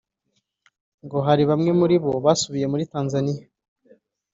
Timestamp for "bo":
2.03-2.13